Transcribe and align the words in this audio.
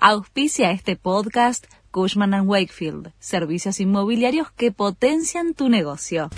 Auspicia 0.00 0.70
este 0.70 0.94
podcast 0.94 1.66
Cushman⁇ 1.90 2.30
Wakefield, 2.46 3.10
servicios 3.18 3.80
inmobiliarios 3.80 4.48
que 4.52 4.70
potencian 4.70 5.54
tu 5.54 5.68
negocio. 5.68 6.30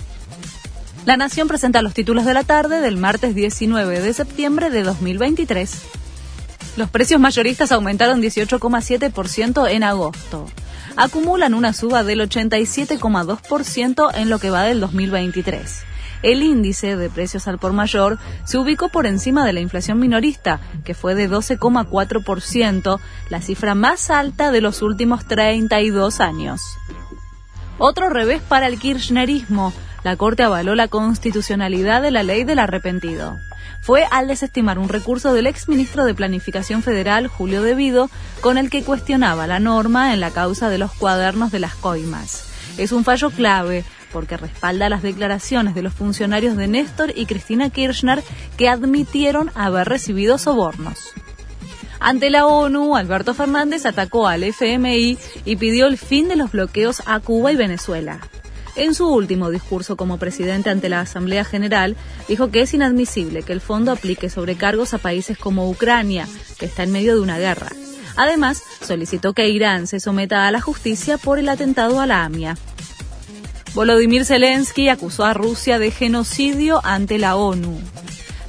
La 1.05 1.19
Nación 1.19 1.47
presenta 1.47 1.83
los 1.83 1.93
títulos 1.93 2.25
de 2.25 2.33
la 2.33 2.43
tarde 2.43 2.81
del 2.81 2.97
martes 2.97 3.35
19 3.35 4.01
de 4.01 4.15
septiembre 4.15 4.71
de 4.71 4.83
2023. 4.83 5.83
Los 6.79 6.89
precios 6.89 7.21
mayoristas 7.21 7.71
aumentaron 7.71 8.23
18,7% 8.23 9.71
en 9.71 9.85
agosto. 9.85 10.47
Acumulan 10.97 11.53
una 11.53 11.75
suba 11.75 12.03
del 12.03 12.21
87,2% 12.21 14.11
en 14.15 14.31
lo 14.31 14.39
que 14.39 14.49
va 14.49 14.63
del 14.63 14.81
2023 14.81 15.85
el 16.23 16.43
índice 16.43 16.97
de 16.97 17.11
precios 17.11 17.49
al 17.49 17.59
por 17.59 17.73
mayor 17.73 18.19
se 18.45 18.59
ubicó 18.59 18.89
por 18.89 19.07
encima 19.07 19.45
de 19.45 19.53
la 19.53 19.61
inflación 19.61 19.99
minorista, 19.99 20.61
que 20.85 20.95
fue 20.95 21.15
de 21.15 21.31
12,4%, 21.31 23.01
la 23.31 23.41
cifra 23.41 23.75
más 23.75 24.11
alta 24.11 24.51
de 24.51 24.61
los 24.61 24.83
últimos 24.83 25.27
32 25.27 26.21
años. 26.21 26.61
Otro 27.79 28.11
revés 28.11 28.43
para 28.43 28.67
el 28.67 28.79
kirchnerismo. 28.79 29.73
La 30.05 30.17
Corte 30.17 30.43
avaló 30.43 30.75
la 30.75 30.89
constitucionalidad 30.89 32.03
de 32.03 32.11
la 32.11 32.23
ley 32.23 32.45
del 32.45 32.59
arrepentido. 32.59 33.39
Fue 33.83 34.07
al 34.11 34.29
desestimar 34.29 34.79
un 34.79 34.91
recurso 34.91 35.33
del 35.33 35.47
exministro 35.47 36.05
de 36.05 36.15
Planificación 36.15 36.83
Federal, 36.83 37.27
Julio 37.27 37.63
Devido, 37.63 38.11
con 38.43 38.59
el 38.59 38.69
que 38.69 38.83
cuestionaba 38.83 39.47
la 39.47 39.59
norma 39.59 40.13
en 40.13 40.21
la 40.21 40.31
causa 40.31 40.69
de 40.69 40.79
los 40.79 40.93
cuadernos 40.93 41.51
de 41.51 41.61
las 41.61 41.75
coimas. 41.75 42.45
Es 42.77 42.93
un 42.93 43.05
fallo 43.05 43.31
clave 43.31 43.85
porque 44.13 44.37
respalda 44.37 44.89
las 44.89 45.03
declaraciones 45.03 45.75
de 45.75 45.83
los 45.83 45.95
funcionarios 45.95 46.57
de 46.57 46.69
Néstor 46.69 47.13
y 47.15 47.27
Cristina 47.27 47.71
Kirchner 47.71 48.23
que 48.57 48.69
admitieron 48.69 49.51
haber 49.55 49.89
recibido 49.89 50.39
sobornos. 50.39 51.13
Ante 52.01 52.31
la 52.31 52.47
ONU, 52.47 52.97
Alberto 52.97 53.35
Fernández 53.35 53.85
atacó 53.85 54.27
al 54.27 54.43
FMI 54.43 55.19
y 55.45 55.57
pidió 55.57 55.87
el 55.87 55.99
fin 55.99 56.29
de 56.29 56.37
los 56.37 56.53
bloqueos 56.53 57.03
a 57.05 57.21
Cuba 57.21 57.53
y 57.53 57.57
Venezuela. 57.57 58.21
En 58.77 58.95
su 58.95 59.09
último 59.09 59.51
discurso 59.51 59.97
como 59.97 60.19
presidente 60.19 60.71
ante 60.71 60.89
la 60.89 61.01
Asamblea 61.01 61.45
General, 61.45 61.97
dijo 62.29 62.51
que 62.51 62.63
es 62.63 62.73
inadmisible 62.73 63.43
que 63.43 63.53
el 63.53 63.61
fondo 63.61 63.93
aplique 63.93 64.31
sobrecargos 64.31 64.95
a 64.95 64.99
países 64.99 65.37
como 65.37 65.69
Ucrania, 65.69 66.27
que 66.59 66.67
está 66.67 66.85
en 66.85 66.93
medio 66.93 67.15
de 67.15 67.21
una 67.21 67.39
guerra. 67.39 67.69
Además, 68.17 68.63
solicitó 68.81 69.35
que 69.35 69.49
Irán 69.49 69.87
se 69.87 70.01
someta 70.01 70.47
a 70.47 70.51
la 70.51 70.61
justicia 70.61 71.19
por 71.19 71.39
el 71.39 71.49
atentado 71.49 72.01
a 72.01 72.07
la 72.07 72.25
AMIA. 72.25 72.57
Volodymyr 73.75 74.25
Zelensky 74.25 74.89
acusó 74.89 75.25
a 75.25 75.33
Rusia 75.33 75.79
de 75.79 75.93
genocidio 75.93 76.81
ante 76.85 77.19
la 77.19 77.37
ONU. 77.37 77.79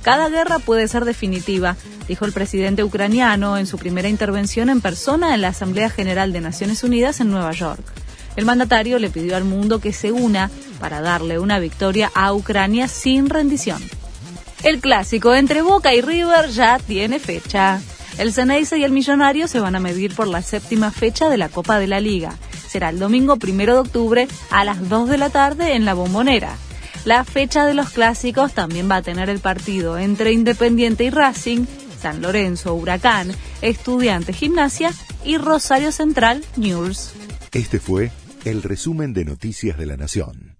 Cada 0.02 0.30
guerra 0.30 0.58
puede 0.58 0.88
ser 0.88 1.06
definitiva, 1.06 1.78
dijo 2.08 2.26
el 2.26 2.32
presidente 2.34 2.84
ucraniano 2.84 3.58
en 3.58 3.68
su 3.68 3.78
primera 3.78 4.10
intervención 4.10 4.70
en 4.70 4.82
persona 4.82 5.36
en 5.36 5.42
la 5.42 5.50
Asamblea 5.50 5.92
General 5.92 6.34
de 6.34 6.42
Naciones 6.42 6.84
Unidas 6.84 7.20
en 7.20 7.30
Nueva 7.30 7.52
York. 7.52 7.84
El 8.36 8.46
mandatario 8.46 8.98
le 8.98 9.12
pidió 9.12 9.38
al 9.38 9.44
mundo 9.44 9.80
que 9.80 9.94
se 9.94 10.12
una 10.12 10.50
para 10.80 11.02
darle 11.02 11.38
una 11.38 11.60
victoria 11.60 12.12
a 12.16 12.34
Ucrania 12.34 12.88
sin 12.88 13.30
rendición. 13.30 13.82
El 14.64 14.80
clásico 14.80 15.36
entre 15.36 15.62
Boca 15.62 15.94
y 15.94 16.02
River 16.02 16.50
ya 16.50 16.80
tiene 16.80 17.20
fecha. 17.20 17.80
El 18.18 18.34
Ceneice 18.34 18.78
y 18.80 18.84
el 18.84 18.92
Millonario 18.92 19.48
se 19.48 19.60
van 19.60 19.76
a 19.76 19.80
medir 19.80 20.16
por 20.16 20.28
la 20.28 20.42
séptima 20.42 20.90
fecha 20.90 21.30
de 21.30 21.38
la 21.38 21.50
Copa 21.50 21.78
de 21.78 21.88
la 21.88 22.00
Liga 22.00 22.38
será 22.72 22.90
el 22.90 23.00
domingo 23.00 23.36
primero 23.36 23.74
de 23.74 23.80
octubre 23.82 24.28
a 24.50 24.64
las 24.64 24.88
2 24.88 25.10
de 25.10 25.18
la 25.18 25.30
tarde 25.30 25.76
en 25.76 25.84
la 25.84 25.94
Bombonera. 25.94 26.56
La 27.04 27.26
fecha 27.26 27.66
de 27.66 27.74
los 27.74 27.90
clásicos 27.90 28.54
también 28.54 28.90
va 28.90 28.98
a 28.98 29.02
tener 29.02 29.30
el 29.30 29.40
partido 29.40 29.98
entre 29.98 30.32
Independiente 30.32 31.04
y 31.04 31.10
Racing, 31.10 31.66
San 32.00 32.22
Lorenzo, 32.22 32.74
Huracán, 32.76 33.32
Estudiante 33.62 34.32
Gimnasia 34.32 34.94
y 35.26 35.38
Rosario 35.38 35.92
Central 35.92 36.46
News. 36.56 37.12
Este 37.52 37.80
fue 37.80 38.12
el 38.46 38.64
resumen 38.64 39.14
de 39.14 39.26
Noticias 39.26 39.78
de 39.78 39.86
la 39.86 39.98
Nación. 39.98 40.51